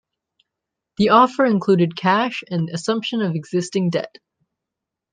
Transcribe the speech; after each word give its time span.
The 0.97 1.09
offer 1.09 1.45
included 1.45 1.95
cash 1.95 2.43
and 2.49 2.71
assumption 2.71 3.21
of 3.21 3.35
existing 3.35 3.91
debt. 3.91 4.17